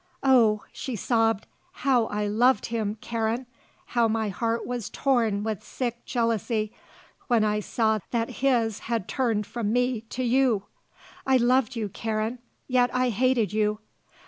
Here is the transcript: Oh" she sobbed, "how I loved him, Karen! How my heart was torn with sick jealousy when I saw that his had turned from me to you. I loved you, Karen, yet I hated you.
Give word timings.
Oh" 0.23 0.63
she 0.81 0.95
sobbed, 0.95 1.45
"how 1.85 2.07
I 2.07 2.25
loved 2.25 2.65
him, 2.65 2.95
Karen! 3.01 3.45
How 3.85 4.07
my 4.07 4.29
heart 4.29 4.65
was 4.65 4.89
torn 4.89 5.43
with 5.43 5.61
sick 5.63 6.03
jealousy 6.07 6.73
when 7.27 7.43
I 7.43 7.59
saw 7.59 7.99
that 8.09 8.41
his 8.41 8.79
had 8.89 9.07
turned 9.07 9.45
from 9.45 9.71
me 9.71 10.01
to 10.09 10.23
you. 10.23 10.63
I 11.27 11.37
loved 11.37 11.75
you, 11.75 11.87
Karen, 11.87 12.39
yet 12.67 12.89
I 12.95 13.09
hated 13.09 13.53
you. 13.53 13.77